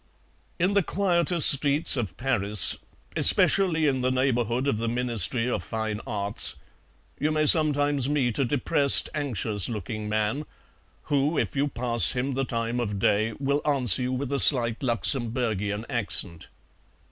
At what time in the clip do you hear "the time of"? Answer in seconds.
12.33-12.97